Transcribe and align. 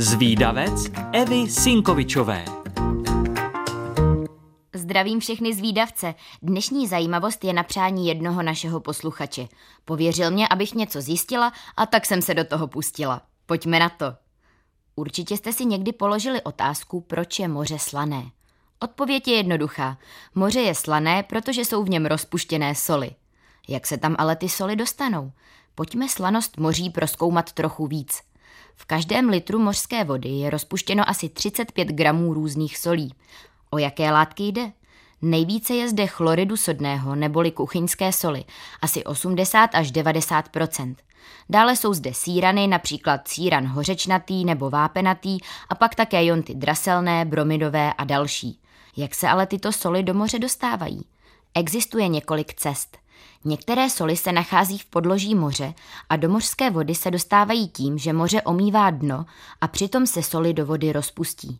Zvídavec 0.00 0.90
Evy 1.12 1.50
Sinkovičové 1.50 2.44
Zdravím 4.74 5.20
všechny 5.20 5.54
zvídavce. 5.54 6.14
Dnešní 6.42 6.88
zajímavost 6.88 7.44
je 7.44 7.52
na 7.52 7.62
přání 7.62 8.08
jednoho 8.08 8.42
našeho 8.42 8.80
posluchače. 8.80 9.48
Pověřil 9.84 10.30
mě, 10.30 10.48
abych 10.48 10.74
něco 10.74 11.00
zjistila 11.00 11.52
a 11.76 11.86
tak 11.86 12.06
jsem 12.06 12.22
se 12.22 12.34
do 12.34 12.44
toho 12.44 12.68
pustila. 12.68 13.22
Pojďme 13.46 13.78
na 13.78 13.88
to. 13.88 14.14
Určitě 14.96 15.36
jste 15.36 15.52
si 15.52 15.64
někdy 15.64 15.92
položili 15.92 16.42
otázku, 16.42 17.00
proč 17.00 17.38
je 17.38 17.48
moře 17.48 17.78
slané. 17.78 18.30
Odpověď 18.80 19.28
je 19.28 19.36
jednoduchá. 19.36 19.98
Moře 20.34 20.60
je 20.60 20.74
slané, 20.74 21.22
protože 21.22 21.60
jsou 21.60 21.84
v 21.84 21.90
něm 21.90 22.06
rozpuštěné 22.06 22.74
soli. 22.74 23.10
Jak 23.68 23.86
se 23.86 23.98
tam 23.98 24.16
ale 24.18 24.36
ty 24.36 24.48
soli 24.48 24.76
dostanou? 24.76 25.32
Pojďme 25.74 26.08
slanost 26.08 26.56
moří 26.56 26.90
proskoumat 26.90 27.52
trochu 27.52 27.86
víc. 27.86 28.27
V 28.80 28.84
každém 28.84 29.28
litru 29.28 29.58
mořské 29.58 30.04
vody 30.04 30.28
je 30.28 30.50
rozpuštěno 30.50 31.08
asi 31.08 31.28
35 31.28 31.88
gramů 31.88 32.34
různých 32.34 32.78
solí. 32.78 33.14
O 33.70 33.78
jaké 33.78 34.10
látky 34.10 34.42
jde? 34.42 34.72
Nejvíce 35.22 35.74
je 35.74 35.88
zde 35.88 36.06
chloridu 36.06 36.56
sodného 36.56 37.14
neboli 37.14 37.50
kuchyňské 37.50 38.12
soli, 38.12 38.44
asi 38.82 39.04
80 39.04 39.70
až 39.74 39.92
90% 39.92 40.94
Dále 41.48 41.76
jsou 41.76 41.94
zde 41.94 42.14
sírany, 42.14 42.66
například 42.66 43.28
síran 43.28 43.66
hořečnatý 43.66 44.44
nebo 44.44 44.70
vápenatý 44.70 45.38
a 45.68 45.74
pak 45.74 45.94
také 45.94 46.24
jonty 46.24 46.54
draselné, 46.54 47.24
bromidové 47.24 47.92
a 47.92 48.04
další. 48.04 48.60
Jak 48.96 49.14
se 49.14 49.28
ale 49.28 49.46
tyto 49.46 49.72
soli 49.72 50.02
do 50.02 50.14
moře 50.14 50.38
dostávají? 50.38 51.04
Existuje 51.54 52.08
několik 52.08 52.54
cest. 52.54 52.98
Některé 53.44 53.90
soli 53.90 54.16
se 54.16 54.32
nachází 54.32 54.78
v 54.78 54.86
podloží 54.86 55.34
moře 55.34 55.74
a 56.08 56.16
do 56.16 56.28
mořské 56.28 56.70
vody 56.70 56.94
se 56.94 57.10
dostávají 57.10 57.68
tím, 57.68 57.98
že 57.98 58.12
moře 58.12 58.42
omývá 58.42 58.90
dno 58.90 59.26
a 59.60 59.68
přitom 59.68 60.06
se 60.06 60.22
soli 60.22 60.54
do 60.54 60.66
vody 60.66 60.92
rozpustí. 60.92 61.58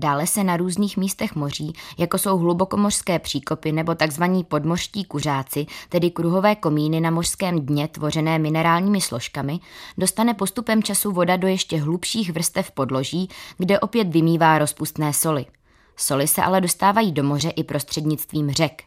Dále 0.00 0.26
se 0.26 0.44
na 0.44 0.56
různých 0.56 0.96
místech 0.96 1.34
moří, 1.34 1.72
jako 1.98 2.18
jsou 2.18 2.38
hlubokomořské 2.38 3.18
příkopy 3.18 3.72
nebo 3.72 3.94
tzv. 3.94 4.22
podmořští 4.48 5.04
kuřáci, 5.04 5.66
tedy 5.88 6.10
kruhové 6.10 6.54
komíny 6.54 7.00
na 7.00 7.10
mořském 7.10 7.60
dně 7.66 7.88
tvořené 7.88 8.38
minerálními 8.38 9.00
složkami, 9.00 9.60
dostane 9.98 10.34
postupem 10.34 10.82
času 10.82 11.12
voda 11.12 11.36
do 11.36 11.48
ještě 11.48 11.80
hlubších 11.80 12.32
vrstev 12.32 12.70
podloží, 12.70 13.28
kde 13.58 13.80
opět 13.80 14.08
vymývá 14.08 14.58
rozpustné 14.58 15.12
soli. 15.12 15.46
Soli 16.00 16.28
se 16.28 16.42
ale 16.42 16.60
dostávají 16.60 17.12
do 17.12 17.22
moře 17.22 17.50
i 17.50 17.64
prostřednictvím 17.64 18.50
řek. 18.50 18.82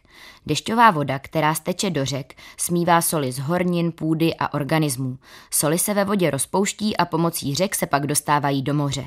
Dešťová 0.46 0.90
voda, 0.90 1.18
která 1.18 1.54
steče 1.54 1.90
do 1.90 2.04
řek, 2.04 2.34
smívá 2.56 3.00
soli 3.00 3.32
z 3.32 3.38
hornin, 3.38 3.92
půdy 3.92 4.34
a 4.34 4.54
organismů. 4.54 5.18
Soli 5.50 5.78
se 5.78 5.94
ve 5.94 6.04
vodě 6.04 6.30
rozpouští 6.30 6.96
a 6.96 7.04
pomocí 7.04 7.54
řek 7.54 7.74
se 7.74 7.86
pak 7.86 8.06
dostávají 8.06 8.62
do 8.62 8.74
moře. 8.74 9.04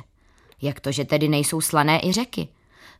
Jak 0.61 0.80
to, 0.80 0.92
že 0.92 1.06
tedy 1.06 1.28
nejsou 1.28 1.61
slané 1.61 2.00
i 2.06 2.11
řeky? 2.11 2.48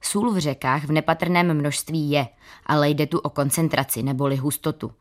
Sůl 0.02 0.34
v 0.34 0.38
řekách 0.38 0.84
v 0.84 0.92
nepatrném 0.92 1.54
množství 1.54 2.12
je, 2.12 2.28
ale 2.66 2.90
jde 2.90 3.08
tu 3.08 3.20
o 3.20 3.30
koncentraci 3.30 4.04
neboli 4.04 4.36
hustotu. 4.36 4.92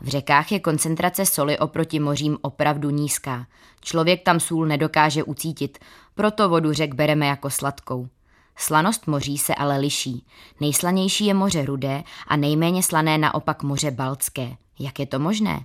V 0.00 0.08
řekách 0.08 0.52
je 0.52 0.60
koncentrace 0.60 1.26
soli 1.26 1.58
oproti 1.58 2.00
mořím 2.00 2.38
opravdu 2.42 2.90
nízká. 2.90 3.46
Člověk 3.80 4.22
tam 4.22 4.40
sůl 4.40 4.66
nedokáže 4.66 5.22
ucítit, 5.22 5.78
proto 6.14 6.48
vodu 6.48 6.72
řek 6.72 6.94
bereme 6.94 7.26
jako 7.26 7.50
sladkou. 7.50 8.08
Slanost 8.56 9.06
moří 9.06 9.38
se 9.38 9.54
ale 9.54 9.78
liší. 9.78 10.24
Nejslanější 10.60 11.26
je 11.26 11.34
moře 11.34 11.64
rudé 11.64 12.04
a 12.28 12.36
nejméně 12.36 12.82
slané 12.82 13.18
naopak 13.18 13.62
moře 13.62 13.90
baltské. 13.90 14.56
Jak 14.78 14.98
je 14.98 15.06
to 15.06 15.18
možné? 15.18 15.64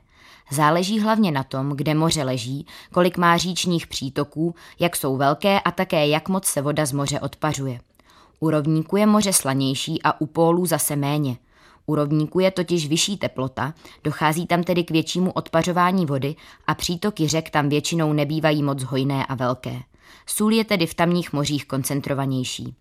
Záleží 0.52 1.00
hlavně 1.00 1.32
na 1.32 1.44
tom, 1.44 1.70
kde 1.70 1.94
moře 1.94 2.24
leží, 2.24 2.66
kolik 2.92 3.18
má 3.18 3.38
říčních 3.38 3.88
přítoků, 3.88 4.56
jak 4.80 4.96
jsou 4.96 5.18
velké 5.18 5.60
a 5.60 5.72
také 5.72 6.08
jak 6.08 6.30
moc 6.30 6.46
se 6.46 6.62
voda 6.62 6.86
z 6.86 6.92
moře 6.92 7.20
odpařuje. 7.20 7.80
U 8.40 8.50
rovníku 8.50 8.98
je 8.98 9.06
moře 9.06 9.34
slanější 9.34 10.04
a 10.04 10.22
u 10.22 10.26
pólů 10.26 10.66
zase 10.66 10.96
méně. 10.96 11.38
U 11.86 11.96
rovníku 11.96 12.40
je 12.40 12.52
totiž 12.52 12.88
vyšší 12.88 13.18
teplota, 13.18 13.74
dochází 14.04 14.48
tam 14.48 14.64
tedy 14.64 14.84
k 14.84 14.92
většímu 14.92 15.32
odpařování 15.32 16.06
vody 16.06 16.36
a 16.68 16.76
přítoky 16.76 17.28
řek 17.28 17.50
tam 17.50 17.70
většinou 17.70 18.14
nebývají 18.14 18.64
moc 18.64 18.84
hojné 18.84 19.26
a 19.26 19.36
velké. 19.36 19.80
Sůl 20.26 20.54
je 20.54 20.66
tedy 20.66 20.86
v 20.86 20.94
tamních 20.94 21.34
mořích 21.34 21.66
koncentrovanější. 21.66 22.76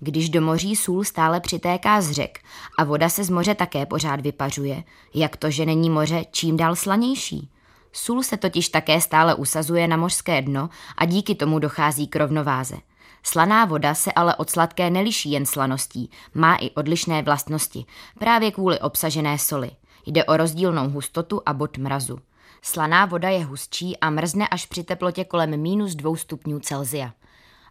Když 0.00 0.28
do 0.28 0.40
moří 0.40 0.76
sůl 0.76 1.04
stále 1.04 1.40
přitéká 1.40 2.00
z 2.00 2.10
řek 2.10 2.38
a 2.78 2.84
voda 2.84 3.08
se 3.08 3.24
z 3.24 3.30
moře 3.30 3.54
také 3.54 3.86
pořád 3.86 4.20
vypařuje, 4.20 4.84
jak 5.14 5.36
to, 5.36 5.50
že 5.50 5.66
není 5.66 5.90
moře 5.90 6.24
čím 6.30 6.56
dál 6.56 6.76
slanější? 6.76 7.48
Sůl 7.92 8.22
se 8.22 8.36
totiž 8.36 8.68
také 8.68 9.00
stále 9.00 9.34
usazuje 9.34 9.88
na 9.88 9.96
mořské 9.96 10.42
dno 10.42 10.68
a 10.96 11.04
díky 11.04 11.34
tomu 11.34 11.58
dochází 11.58 12.06
k 12.06 12.16
rovnováze. 12.16 12.76
Slaná 13.22 13.64
voda 13.64 13.94
se 13.94 14.12
ale 14.12 14.36
od 14.36 14.50
sladké 14.50 14.90
neliší 14.90 15.30
jen 15.30 15.46
slaností, 15.46 16.10
má 16.34 16.56
i 16.56 16.70
odlišné 16.70 17.22
vlastnosti, 17.22 17.84
právě 18.18 18.50
kvůli 18.50 18.80
obsažené 18.80 19.38
soli. 19.38 19.70
Jde 20.06 20.24
o 20.24 20.36
rozdílnou 20.36 20.88
hustotu 20.88 21.42
a 21.46 21.52
bod 21.52 21.78
mrazu. 21.78 22.18
Slaná 22.62 23.06
voda 23.06 23.28
je 23.28 23.44
hustší 23.44 23.96
a 23.96 24.10
mrzne 24.10 24.48
až 24.48 24.66
při 24.66 24.84
teplotě 24.84 25.24
kolem 25.24 25.60
minus 25.60 25.94
dvou 25.94 26.16
stupňů 26.16 26.60
Celzia. 26.60 27.12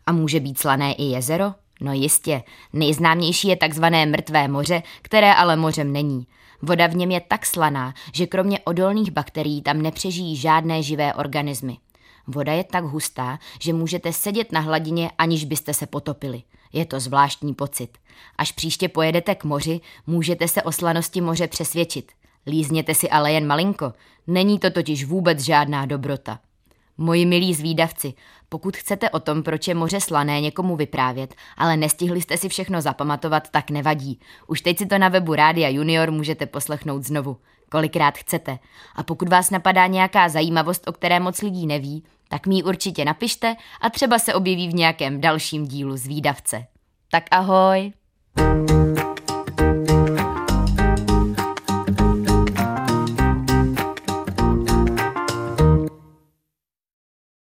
A 0.05 0.11
může 0.11 0.39
být 0.39 0.59
slané 0.59 0.93
i 0.93 1.03
jezero? 1.03 1.53
No 1.81 1.93
jistě, 1.93 2.43
nejznámější 2.73 3.47
je 3.47 3.55
takzvané 3.57 4.05
mrtvé 4.05 4.47
moře, 4.47 4.83
které 5.01 5.33
ale 5.33 5.55
mořem 5.55 5.93
není. 5.93 6.27
Voda 6.61 6.87
v 6.87 6.95
něm 6.95 7.11
je 7.11 7.21
tak 7.21 7.45
slaná, 7.45 7.93
že 8.13 8.27
kromě 8.27 8.59
odolných 8.59 9.11
bakterií 9.11 9.61
tam 9.61 9.81
nepřežijí 9.81 10.35
žádné 10.35 10.83
živé 10.83 11.13
organismy. 11.13 11.77
Voda 12.27 12.53
je 12.53 12.63
tak 12.63 12.83
hustá, 12.83 13.39
že 13.61 13.73
můžete 13.73 14.13
sedět 14.13 14.51
na 14.51 14.59
hladině, 14.59 15.11
aniž 15.17 15.45
byste 15.45 15.73
se 15.73 15.87
potopili. 15.87 16.43
Je 16.73 16.85
to 16.85 16.99
zvláštní 16.99 17.53
pocit. 17.53 17.97
Až 18.37 18.51
příště 18.51 18.89
pojedete 18.89 19.35
k 19.35 19.43
moři, 19.43 19.81
můžete 20.07 20.47
se 20.47 20.63
o 20.63 20.71
slanosti 20.71 21.21
moře 21.21 21.47
přesvědčit. 21.47 22.11
Lízněte 22.47 22.95
si 22.95 23.09
ale 23.09 23.31
jen 23.31 23.47
malinko, 23.47 23.93
není 24.27 24.59
to 24.59 24.69
totiž 24.69 25.05
vůbec 25.05 25.39
žádná 25.39 25.85
dobrota. 25.85 26.39
Moji 26.97 27.25
milí 27.25 27.53
zvídavci, 27.53 28.13
pokud 28.49 28.77
chcete 28.77 29.09
o 29.09 29.19
tom, 29.19 29.43
proč 29.43 29.67
je 29.67 29.75
moře 29.75 29.99
slané 29.99 30.41
někomu 30.41 30.75
vyprávět, 30.75 31.35
ale 31.57 31.77
nestihli 31.77 32.21
jste 32.21 32.37
si 32.37 32.49
všechno 32.49 32.81
zapamatovat, 32.81 33.49
tak 33.49 33.69
nevadí. 33.69 34.19
Už 34.47 34.61
teď 34.61 34.77
si 34.77 34.85
to 34.85 34.97
na 34.97 35.09
webu 35.09 35.35
Rádia 35.35 35.69
Junior 35.69 36.11
můžete 36.11 36.45
poslechnout 36.45 37.03
znovu, 37.03 37.37
kolikrát 37.71 38.17
chcete. 38.17 38.59
A 38.95 39.03
pokud 39.03 39.29
vás 39.29 39.49
napadá 39.49 39.87
nějaká 39.87 40.29
zajímavost, 40.29 40.87
o 40.87 40.91
které 40.91 41.19
moc 41.19 41.41
lidí 41.41 41.67
neví, 41.67 42.03
tak 42.27 42.47
mi 42.47 42.63
určitě 42.63 43.05
napište 43.05 43.55
a 43.81 43.89
třeba 43.89 44.19
se 44.19 44.33
objeví 44.33 44.69
v 44.69 44.75
nějakém 44.75 45.21
dalším 45.21 45.67
dílu 45.67 45.97
zvídavce. 45.97 46.65
Tak 47.11 47.23
ahoj! 47.31 47.93
thank 48.35 48.69
you 48.71 48.88